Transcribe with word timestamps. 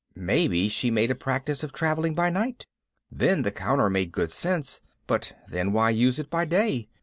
Maybe 0.15 0.67
she 0.67 0.89
made 0.89 1.11
a 1.11 1.13
practice 1.13 1.63
of 1.63 1.73
traveling 1.73 2.15
by 2.15 2.31
night! 2.31 2.65
Then 3.11 3.43
the 3.43 3.51
counter 3.51 3.87
made 3.87 4.11
good 4.11 4.31
sense. 4.31 4.81
But 5.05 5.33
then 5.47 5.73
why 5.73 5.91
use 5.91 6.17
it 6.17 6.31
by 6.31 6.43
day? 6.45 6.89